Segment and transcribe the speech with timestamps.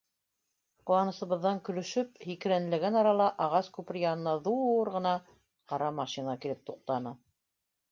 [0.89, 5.15] Ҡыуанысыбыҙҙан көлөшөп, һикерәнләгән арала ағас күпер янына ҙур ғына
[5.75, 7.17] ҡара машина килеп туҡтаны.